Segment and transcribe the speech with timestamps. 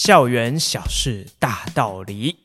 [0.00, 2.36] 校园小事大道理。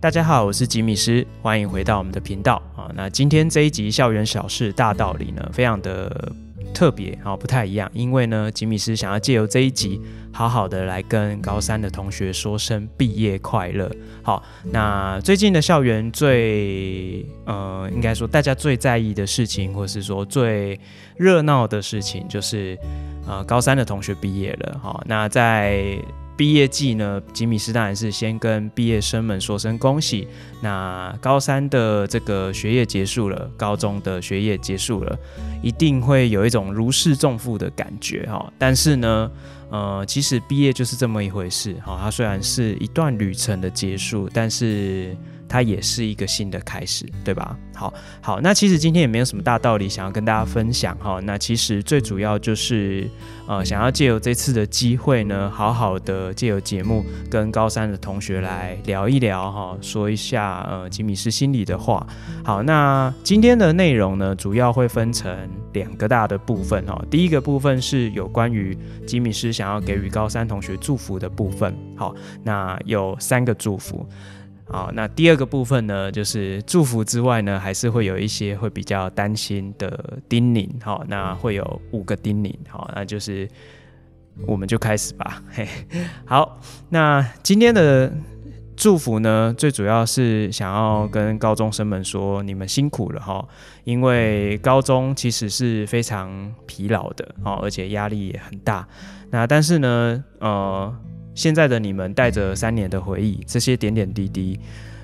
[0.00, 2.90] 大家好，我是吉米斯，欢迎回到我们的频道啊。
[2.96, 6.32] 那今天这一集校园小事大道理呢，非常的
[6.82, 10.00] 特别啊，不太一样，因为呢，吉米斯想要借由这一集，
[10.32, 13.88] 好好的来跟高三的同学说声毕业快乐。
[14.20, 20.76] 好，那最近的校园最呃，应该说大家最在意的事情，或是说最
[21.16, 22.76] 热闹的事情，就是
[23.28, 24.80] 呃，高三的同学毕业了。
[24.82, 25.96] 好，那在
[26.36, 30.26] 毕业季呢，吉米斯当然是先跟毕业生们说声恭喜。
[30.60, 35.18] 那高三的这个学业结束了，高中的学业结束了，
[35.62, 38.52] 一定会有一种如释重负的感觉哈。
[38.58, 39.30] 但是呢，
[39.70, 41.98] 呃，其实毕业就是这么一回事哈。
[42.00, 45.16] 它虽然是一段旅程的结束，但是。
[45.52, 47.54] 它也是一个新的开始，对吧？
[47.74, 51.20] 好，好，那其实今天也没有什么大道理想要跟大家分享哈。
[51.24, 53.06] 那其实最主要就是，
[53.46, 62.06] 呃，想要借由这次的机会呢，好好的借由节目跟高三的同学来聊一聊哈，说一下呃吉米斯心里的话。
[62.42, 65.36] 好，那今天的内容呢，主要会分成
[65.74, 67.04] 两个大的部分哈。
[67.10, 68.74] 第一个部分是有关于
[69.06, 71.76] 吉米斯想要给予高三同学祝福的部分。
[71.94, 74.08] 好，那有三个祝福。
[74.72, 80.66] 好，那第二个部分呢，就是祝福之外呢，还是会有一些会比较担心的叮咛。
[80.82, 82.54] 好，那会有五个叮咛。
[82.70, 83.46] 好，那就是
[84.46, 85.42] 我们就开始吧。
[85.52, 85.68] 嘿，
[86.24, 88.10] 好，那今天的
[88.74, 93.46] 祝福呢，最主要是想要跟高中生们说，你们辛苦了哈，
[93.84, 98.88] 因为高中其实是非常疲劳的，哦，而且压力也很大。
[99.28, 100.96] 那但是呢，呃。
[101.34, 104.58] 现在的你们带着三年的回忆，这些点点滴滴，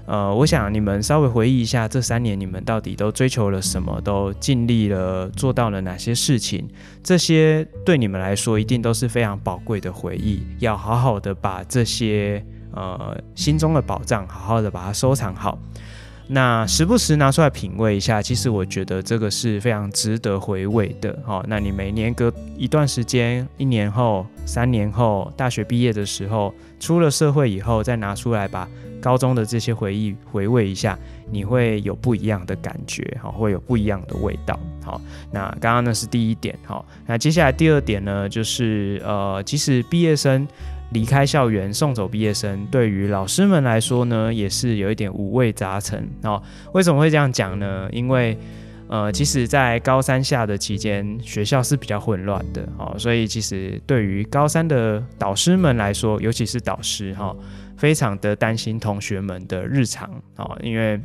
[0.06, 6.68] 呃，我想你们稍微回忆一下，这三年你们到底都追求了什么，都尽力了，做到了哪些事情？
[7.02, 15.58] 这些对你们来说一定都是非常宝贵的回忆，要好好的把这些呃心中的宝藏，好好的把它收藏好。
[16.30, 21.18] 那时不时拿出来品味一下，其实我觉得这个是非常值得回味的。
[21.24, 28.68] 好，那你每年隔一段时间，一年后、三年后，大学毕业的时候，出了社会以后，再拿出来把
[29.00, 30.98] 高中的这些回忆回味一下，
[31.30, 34.60] 你会有不一样的感觉，好，会有不一样的味道。
[34.84, 35.00] 好，
[35.32, 36.54] 那刚刚那是第一点。
[36.66, 40.46] 好，那接下来第二点呢，就是呃，即使毕业生。
[40.90, 46.42] 离开校园送走毕业生，对于老师们来说呢，也是有一点五味杂陈哦。
[46.72, 47.88] 为什么会这样讲呢？
[47.92, 48.38] 因为
[48.88, 57.36] 呃，其实，在高三下的期间，学校是比较混乱的哦，所以其实对于高三的导师们来说，尤其是导师哈、哦，
[57.76, 60.98] 非常的担心同学们的日常哦，因为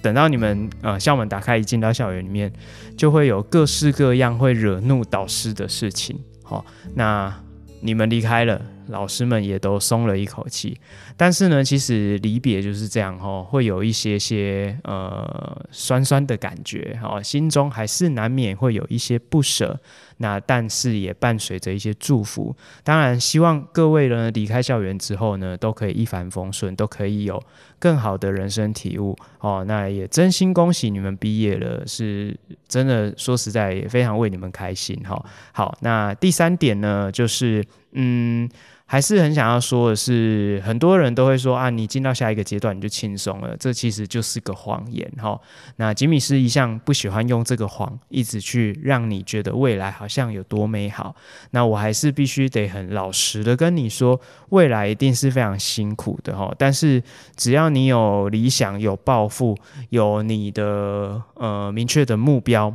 [0.00, 2.52] 等到你们呃校门打开，一进到校园里面，
[2.96, 6.16] 就会有各式各样会惹怒导师的事情。
[6.44, 6.64] 好、哦，
[6.94, 7.34] 那
[7.80, 8.62] 你们离开了。
[8.88, 10.78] 老师们也都松了一口气，
[11.16, 19.78] 但是呢，其实离别就是这样齁，会有一些些呃酸酸的感觉，齁，心中还是难免会有一些不舍。
[20.20, 27.40] 那但是也伴随着一些祝福，当然希望各位呢离开校园之后呢，都可以一帆风顺，都可以有
[27.78, 29.64] 更好的人生体悟哦。
[29.68, 35.24] 那也真心恭喜你们毕业了，是真的说实在也非常为你们开心哈。
[35.52, 38.48] 好，那第三点呢，就是嗯。
[38.90, 45.38] 还是很想要说的是，很多人都会说啊，你进到下一个阶段你就轻松了，这其实就是个谎言哈。
[45.76, 51.14] 那吉米师一向不喜欢用这个谎，一直去让你觉得未来好像有多美好。
[51.50, 54.18] 那我还是必须得很老实的跟你说，
[54.48, 56.50] 未来一定是非常辛苦的哈。
[56.56, 57.02] 但是
[57.36, 59.54] 只要你有理想、有抱负、
[59.90, 62.74] 有你的呃明确的目标，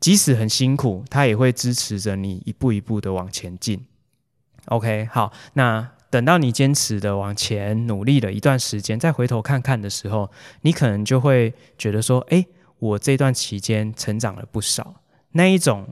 [0.00, 3.86] 即使很辛苦，他也会支持着你一步一步的往前进。
[4.66, 10.30] OK，好，那等到你坚持的往前努力了一段时间，再回头看看的时候，
[10.62, 12.46] 你可能就会觉得说，诶，
[12.78, 14.94] 我这段期间成长了不少，
[15.32, 15.86] 那一种。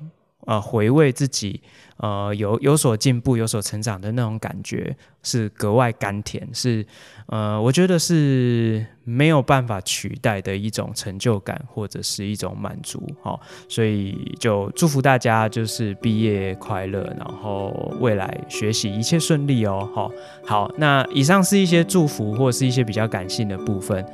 [0.44, 1.62] 呃，回味自己，
[2.02, 6.84] 呃，有有所进步、有所成长的那种感觉，是格外甘甜，是
[7.26, 13.00] 呃，我觉得是没有办法取代的一种成就感，或者是一种满足。
[13.22, 19.88] 好，所以就祝福大家，就是毕业快乐，然后未来学习一切顺利哦。
[19.94, 20.10] 好，
[20.44, 24.04] 好，那以上是一些祝福，或是一些比较感性的部分。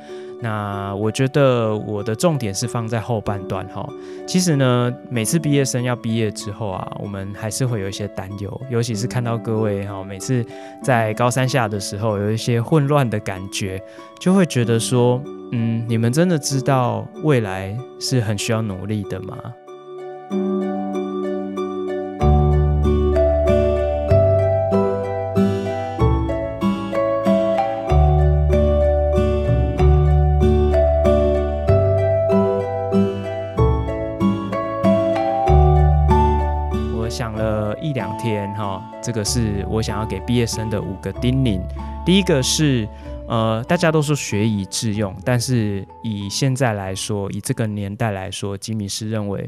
[0.41, 3.85] 那我觉得我的重点是放在后半段哈。
[4.25, 10.45] 其实呢，每次毕业生要毕业之后啊，我们还是会会有一些担忧，尤其是看到各位哈，每次
[10.83, 13.81] 在高三下的时候有一些混乱的感觉，
[14.19, 15.21] 就会觉得说，
[15.53, 19.37] 嗯，你们真的知道未来是很需要努力的吗？
[38.19, 41.59] 天哈这个是我想要给毕业生的五个叮咛。
[42.05, 42.87] 第一个是，
[43.27, 49.47] 呃，大家都说学以致用，但是以现在来说，以这个年代来说，吉米师认为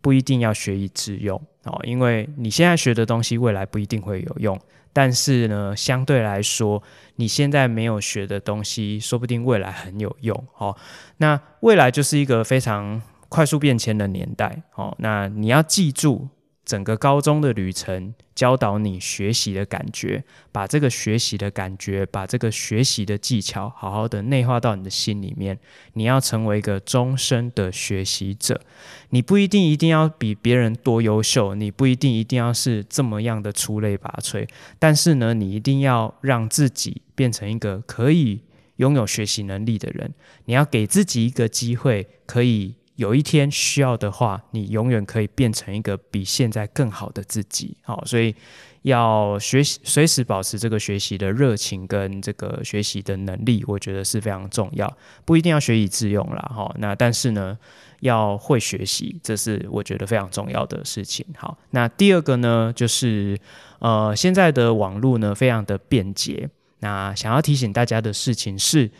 [0.00, 4.58] 不一定要学以致用哦，因为你现在学的东西，未来不一定会有用。
[4.92, 6.82] 但是呢，相对来说，
[7.16, 10.74] 你现在没有学的东西，说不定未来很有用哦。
[11.18, 14.92] 那未来就是一个非常快速变迁的年代哦。
[14.98, 16.28] 那你要记住。
[16.68, 20.22] 整个高中的旅程，教导你学习的感觉，
[20.52, 25.58] 把这个学习的感觉，把这个学习的技巧，好好的内化到你的心里面。
[25.94, 28.60] 你要成为一个终身的学习者，
[29.08, 34.46] 你不一定一定要比别人多优秀，你不一定一定要是这么样的出类拔萃，
[34.78, 38.42] 但是呢，你一定要让自己变成一个可以
[38.76, 40.12] 拥有学习能力的人。
[40.44, 42.74] 你要给自己一个机会，可以。
[42.98, 47.76] 有一天需要的话，你永远可以变成一个比现在更好的自己。
[47.82, 48.34] 好，所以
[48.82, 54.92] 要学习，随时保持这个学习的热情跟这个学习的能力，我觉得是非常重要。
[55.24, 56.74] 不一定要学以致用啦，哈。
[56.80, 57.56] 那但是呢，
[58.00, 61.24] 要会学习，这是我觉得非常重要的事情。
[61.36, 63.38] 好，那第二个呢，就是
[63.78, 66.50] 呃，现在的网络呢，非常的便捷。
[66.80, 68.90] 那想要提醒大家的事情是，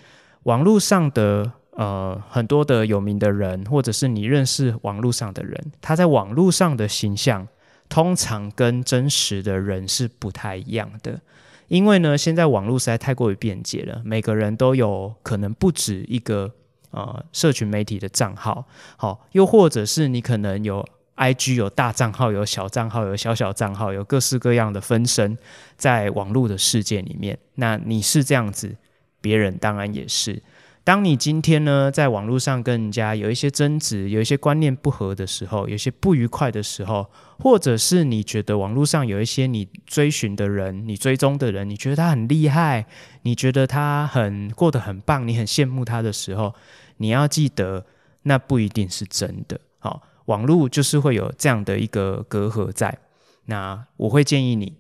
[0.45, 1.55] 网络上的。
[1.79, 7.47] 呃，很多的有名的人，或者是你认识网络上的人，他在网络上的形象，
[7.89, 11.21] 通常跟真实的人是不太一样的。
[11.69, 16.53] 因为呢，现在网络实在太过于便捷了，每个人都有可能不止一个
[16.91, 18.67] 呃社群媒体的账号，
[18.97, 20.85] 好，又或者是你可能有
[21.15, 25.39] IG 有大账号，有小账号，有小小账号，有各式各样的分身
[25.77, 27.39] 在网络的世界里面。
[27.55, 28.75] 那你是这样子，
[29.21, 30.43] 别人当然也是。
[30.89, 37.07] 当你今天呢，在网络上跟人家有一些争执，有一些观念不合的时候，有些不愉快的时候，
[37.39, 42.87] 或者是你觉得网络上有一些你追寻的人，你追踪的人，你觉得他很厉害，
[43.21, 46.55] 你觉得他很过得很棒，你很羡慕他的时候，
[46.97, 47.85] 你要记得，
[48.23, 49.61] 那不一定是真的。
[49.81, 52.97] 好，网络就是会有这样的一个隔阂在。
[53.45, 54.73] 那我会建议你。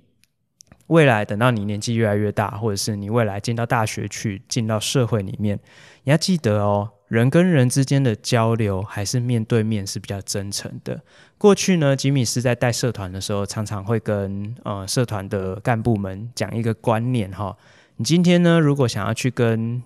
[0.88, 5.58] 未来等到你年纪越来越大，或者是你未来进到大学去，进到社会里面，
[6.05, 11.00] 你要记得哦，人跟人之间的交流还是面对面是比较真诚的。
[11.38, 17.56] 过去呢，吉米斯在带社团的时候，常常会跟呃社团的干部们讲一个观念哈，
[17.96, 19.82] 你今天呢，如果想要去跟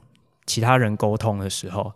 [0.47, 1.93] 其他人沟通的时候，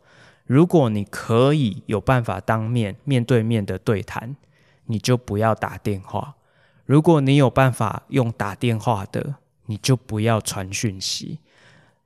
[0.47, 4.37] 如果你可以有办法当面面对面的对谈，
[4.87, 6.36] 你就不要打电话。
[6.87, 9.35] 如果你有办法用打电话的，
[9.67, 11.41] 你就不要传讯息。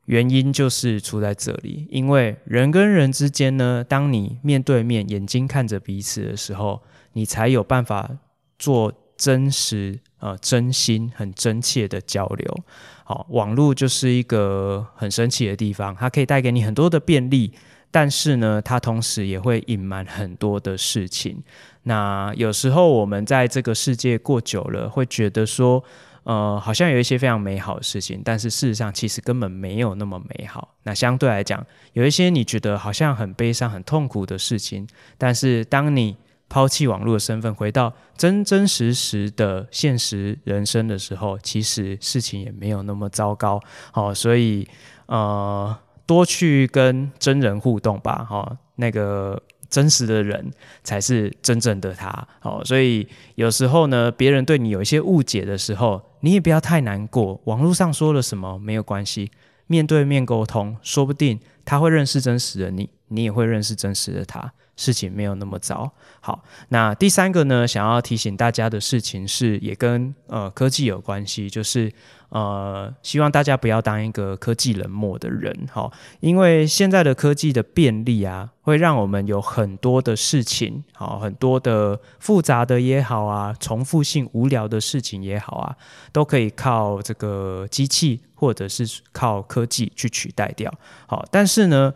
[0.06, 6.82] 原因就是出在这里，因为人跟人之间呢，当你面对面、眼睛看着彼此的时候，
[7.12, 8.10] 你才有办法
[8.58, 12.56] 做真实、呃真心、很真切的交流。
[13.04, 17.52] 好，网络就是一个很神奇的地方，它可以带给你很多的便利。
[17.92, 21.42] 但是呢，它同时也会隐瞒很多的事情。
[21.84, 25.82] 那有时候我们在这个世界过久了，会觉得说，
[26.24, 30.74] 呃，好像有一些非常美好的事情，但是事实上其实根本没有那么美好。
[30.82, 36.16] 那相对来讲，有一些你觉得好像很悲伤、很痛苦的事情，但是当你
[36.48, 43.60] 抛弃网络的身份，回到真真实实的现实人生的时候，其实事情也没有那么糟糕。
[43.92, 44.68] 好，所以
[45.06, 45.76] 呃。
[46.06, 50.50] 多去跟真人互动吧，哈，那个真实的人
[50.82, 57.40] 才是真正的他，哦，所以有时候呢，别人对你有一些误解的时候，你也不要太难过。
[57.44, 59.30] 网络上说了什么没有关系，
[59.68, 64.52] 面对面沟通，说不定他会认识真实的你，你也会认识真实的他。
[64.80, 65.92] 事情没有那么糟。
[66.22, 71.92] 好，那第三个呢，想要提醒大家的事情是，也跟呃科技有关系，就是
[72.30, 75.54] 呃，希望大家不要当一个科技冷漠的人。
[75.70, 85.76] 好，因为现在的科技的便利啊，会让我们有很多的事情，好，很多的复杂的也好啊，重复性无聊的事情也好啊，
[86.10, 90.72] 都可以靠这个机器或者是靠科技去取代掉。
[91.06, 91.92] 好，但是呢，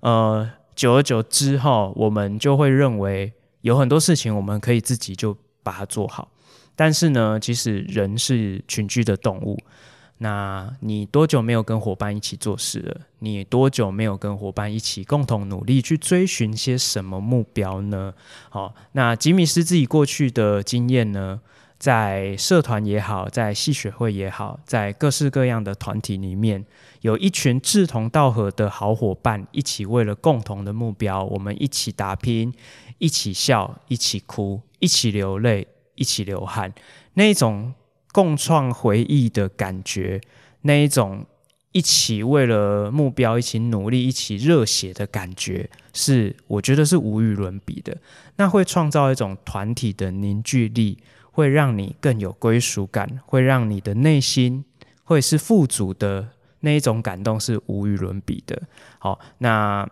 [0.00, 0.48] 呃。
[0.78, 3.32] 久而久之，哈，我们就会认为
[3.62, 6.30] 有很多事情我们可以自己就把它做好。
[6.76, 9.58] 但是呢，其实人是群居的动物。
[10.18, 13.00] 那你多久没有跟伙伴一起做事了？
[13.18, 18.14] 你多久没有跟伙伴一起共同努力去追寻些什么目标呢？
[18.48, 21.40] 好，那吉米斯自己过去的经验呢，
[21.78, 26.66] 在社团也好，在戏学会也好，在各式各样的团体里面，
[27.02, 32.52] 有一群志同道合的好伙伴，一起为了共同的目标，我们一起打拼，
[32.98, 36.72] 一起笑，一起哭，一起流泪，一起流汗，
[37.14, 37.74] 那种。
[38.10, 40.20] 共创回忆的感觉，
[40.62, 41.24] 那一种
[41.72, 47.96] 一起为了目标一起努力、一起热血的感觉，是我觉得是无与伦比的。
[48.36, 50.98] 那会创造一种团体的凝聚力，
[51.38, 54.64] 会让你更有归属感，会让你的内心
[55.04, 56.30] 会是富足的
[56.62, 58.60] 那一种感动，是无与伦比的。
[58.98, 59.88] 好，那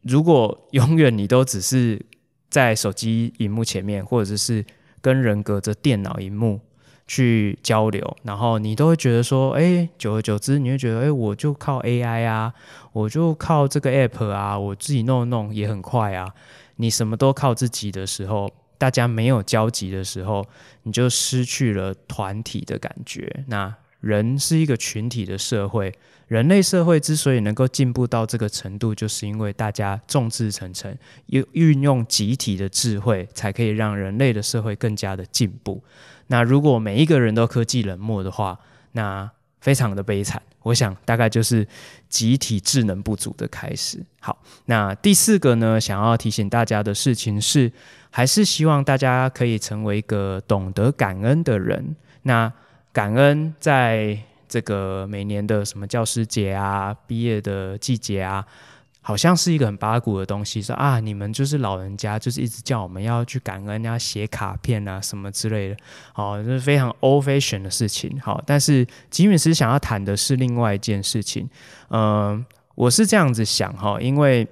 [0.00, 2.00] 如果永远你都只是
[2.48, 4.64] 在手机荧幕前面，或者是
[5.02, 6.60] 跟人隔着电脑荧幕。
[7.06, 12.54] 去交流，然后你都会觉得说，哎，久而久之，你会觉得，哎，我就靠 AI 啊，
[12.92, 16.32] 我就靠这个 App 啊，我自己弄弄也很快啊。
[16.76, 18.48] 你什么都靠自己的时候，
[18.80, 20.42] 大家没有交集的时候，
[20.84, 23.44] 你就失去了团体的感觉。
[23.48, 25.92] 那人是一个群体的社会，
[26.28, 30.96] 人类社会之所以能够进步到这个程度，就是因为大家众志成城，
[31.26, 35.84] 运运用集体的智慧，才可以让人类的社会更加的进步。
[36.28, 38.58] 那如果每一个人都科技冷漠的话，
[38.92, 39.30] 那
[39.60, 40.40] 非常的悲惨。
[40.62, 41.66] 我想大概就是
[42.08, 43.98] 集体智能不足的开始。
[44.20, 44.36] 好，
[44.66, 47.72] 那第四个呢，想要提醒大家的事情是，
[48.10, 51.96] 还是希望大家可以成为一个懂得感恩的人。
[52.22, 52.52] 那
[52.92, 58.44] 感恩在这个每年的什么教师节啊、毕业的季节啊。
[59.02, 65.76] 好像是一个很八股的东西，说啊，你们就是老人家，就是一直叫我们要去感恩，要写卡片啊什么之类的，
[66.12, 68.20] 好，这是非常 old fashion 的事情。
[68.20, 71.48] 好，但是吉米斯想要谈的是另外一件事情。
[71.88, 74.46] 嗯、我是这样子想哈，因为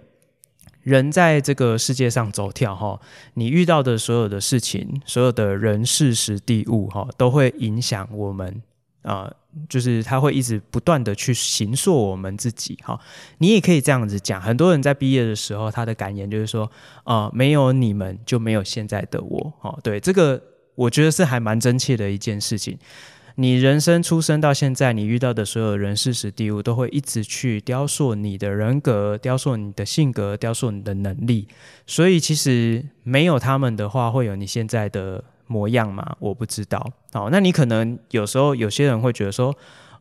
[0.83, 2.99] 人在这个世界上走跳哈，
[3.35, 8.63] 你遇到的所有的事情，所有的人事时地物哈，都会影响我们。
[9.09, 9.35] 呃
[9.71, 13.01] 就是他会一直不断的去形塑我们自己，哈，
[13.39, 14.39] 你也可以这样子讲。
[14.39, 16.71] 很多人在毕业的时候，他的感言就是说，
[17.05, 20.41] 啊、没有你们就没有现在的我，哈，对，这个
[20.75, 22.79] 我觉得是还蛮真切的一件事情。
[23.37, 31.49] 你人生出生到现在，你遇到的所有人事时地物，都会一直去雕塑你的人格，雕塑你的性格，雕塑你的能力。
[31.87, 35.25] 所以其实没有他们的话，会有你现在的。
[35.49, 36.93] 模样嘛，我不知道。
[37.13, 39.53] 好，那你可能有时候有些人会觉得说，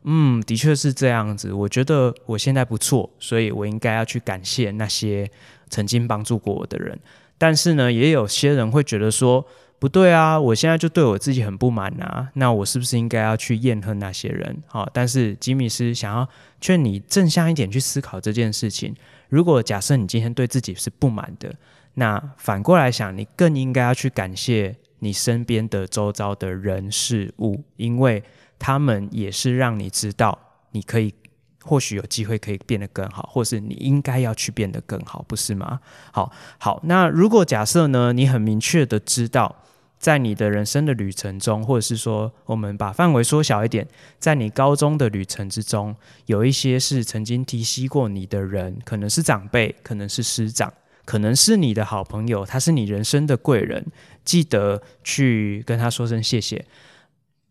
[0.04, 1.52] 嗯，的确是这样子。
[1.52, 5.28] 我觉得我现在不错，所以我应该要去感谢那些
[5.68, 6.96] 曾经帮助过我的人。
[7.36, 9.44] 但是呢，也有些人会觉得说，
[9.78, 12.28] 不对啊，我现在就对我自己很不满啊。
[12.34, 14.62] 那我是不是应该要去怨恨那些人？
[14.66, 16.28] 好，但是吉米斯想要
[16.60, 18.94] 劝你正向一点去思考这件事情。
[19.28, 21.54] 如果假设你今天对自己是不满的，
[21.94, 24.76] 那反过来想，你更应该要去感谢。
[25.00, 28.22] 你身边的周遭的人事物，因为
[28.58, 30.38] 他们也是让你知道，
[30.72, 31.14] 你可以
[31.62, 35.80] 或许有机会可以变得更好，或是你应该要去变得更好，不是吗？
[36.12, 39.64] 好，好，那如果假设呢，你很明确的知道，
[39.98, 43.86] 在你的人生的旅程中，或者是说，我们把范围缩小一点，
[44.18, 45.94] 在你高中的旅程之中，
[46.26, 50.72] 有一些是曾经提携过你的人，可能是长辈，可能是师长。
[51.08, 53.86] 可能是你的好朋友，他是你人生的贵人，
[54.26, 56.66] 记得去跟他说声谢谢，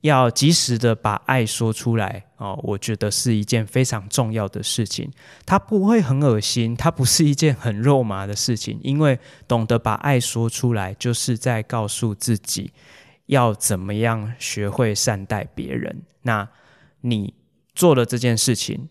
[0.01, 2.59] 要及时的把爱说出来哦。
[2.61, 5.11] 我觉得是一件非常重要的事情，
[5.43, 12.71] 它不会很恶心，它不是一件很肉麻的事情，因为懂得把爱说出来，就是在告诉自己
[13.25, 16.03] 要怎么样学会善待别人。
[16.21, 16.47] 那
[17.01, 17.33] 你
[17.73, 18.89] 做了这件事情，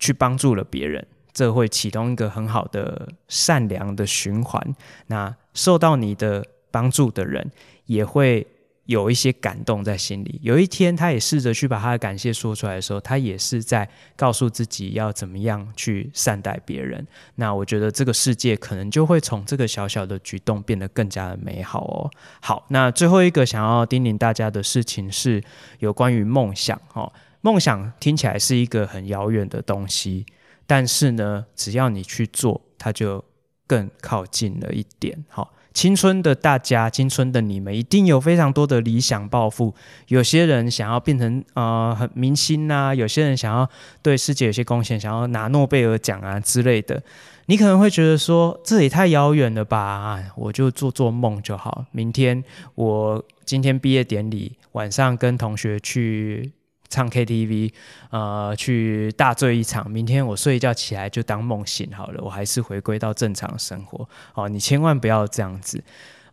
[0.00, 1.06] 去帮助了别人。
[1.32, 4.74] 这会启动一个很好的善良的循环。
[5.06, 7.50] 那受到你的帮助的人，
[7.86, 8.46] 也会
[8.86, 10.40] 有一些感动在心里。
[10.42, 17.06] 有一天，他也试着去把他的感谢说出来的时候，他也是在告诉自己要怎么样去善待别人。
[17.36, 22.10] 那我觉得这个世界可能就会从这个小小的举动变得更加的美好哦。
[22.40, 25.42] 好，那最后一个想要叮咛大家的事情是
[25.78, 27.12] 有关于梦想哦。
[27.40, 30.26] 梦想听起来是一个很遥远的东西。
[30.74, 33.22] 但是呢，只要你去做，它就
[33.66, 35.22] 更靠近了一点。
[35.28, 39.74] 好，青春的大家，青春的你们，一定有非常多的理想抱负。
[40.08, 43.68] 有些人想要变成呃很明星啊，有些人想要
[44.00, 47.02] 对世界有些贡献，想要拿诺贝尔奖啊之类的。
[47.44, 50.24] 你可能会觉得说，这也太遥远了吧？
[50.38, 51.84] 我就做做梦就好。
[51.90, 52.42] 明天
[52.76, 56.52] 我今天毕业典礼晚上跟同学去。
[56.92, 57.72] 唱 KTV，
[58.10, 59.90] 呃，去大醉一场。
[59.90, 64.06] 明天我睡一觉起来就当梦醒好了，我还是回归到正常生活。
[64.34, 65.82] 哦，你千万不要这样子。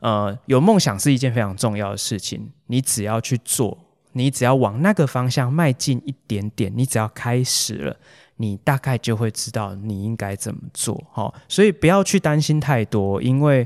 [0.01, 3.78] 呃，有梦想是一件非常重要的事情，你只要去做，
[4.12, 7.96] 你只要往那个方向迈进一点点，你只要开始了，
[8.36, 11.01] 你大概就会知道你应该怎么做。
[11.13, 13.66] 哦，所以不要去担心太多，因为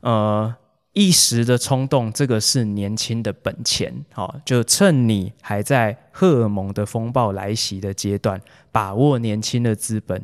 [0.00, 0.52] 呃。
[0.92, 4.04] 一时的冲动，这个是年轻的本钱。
[4.12, 10.22] 好，就趁你还在荷尔蒙的风暴来袭的阶段，把握年轻的资本，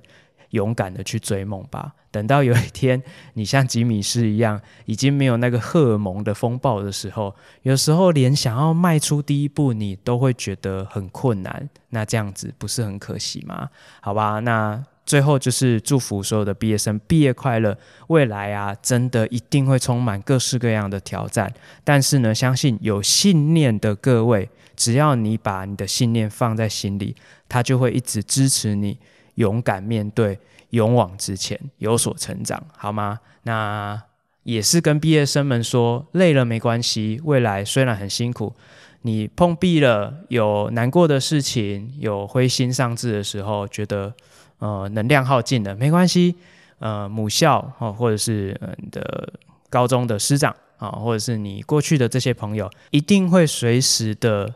[0.51, 1.95] 勇敢的去追梦吧。
[2.11, 3.03] 等到有一天
[3.35, 11.69] 你像吉米斯一样，已经没有那个荷尔蒙的风暴的时候，有时候连想要迈出第一步，你都会觉得很困难。
[11.91, 13.71] 那这样子不是很可惜吗？
[14.03, 14.85] 好吧，那。
[15.09, 21.51] 最后就是祝福所有的毕业生毕业快乐，未来啊，真的一定会充满各式各样的挑战。
[21.83, 27.17] 但是呢，相信有信念的各位，只要你把你的信念放在心里，
[27.49, 28.99] 他就会一直支持你，
[29.37, 30.39] 勇敢面对，
[30.71, 33.21] 勇往直前，有所成长，好吗？
[33.45, 34.03] 那
[34.43, 38.55] 也是跟毕业生们说，累了没关系，未来虽然很辛苦，
[39.01, 44.13] 你碰壁了，有难过的事情，有灰心丧志的时候，觉得。
[44.59, 46.37] 呃，能量耗尽了没关系，
[46.79, 49.33] 呃，母校啊，或者是你的
[49.71, 54.53] 高中的师长啊，或者是你过去的这些朋友，一定会随时的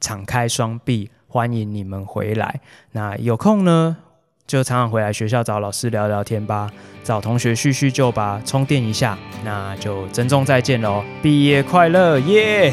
[0.00, 2.60] 敞开双臂欢迎你们回来。
[2.92, 3.96] 那有空呢，
[4.46, 6.70] 就常常回来学校找老师聊聊天吧，
[7.02, 9.18] 找同学叙叙旧吧，充电一下。
[9.44, 12.72] 那就珍重再见喽，毕业快乐，耶、